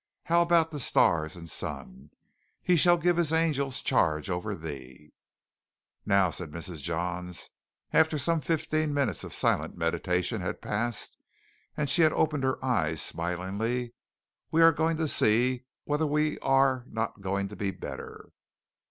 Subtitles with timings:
[0.23, 2.09] How about the stars and sun?
[2.63, 5.13] "He shall give his angels charge over thee."
[6.07, 6.81] "Now," said Mrs.
[6.81, 7.51] Johns,
[7.93, 11.15] after some fifteen minutes of silent meditation had passed
[11.77, 13.93] and she opened her eyes smilingly
[14.49, 18.29] "we are going to see whether we are not going to be better.